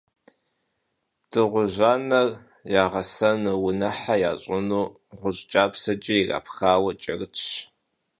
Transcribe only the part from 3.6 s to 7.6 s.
унэхьэ ящӀыну гъущӀ кӀапсэкӀэ ирапхауэ кӀэрытщ.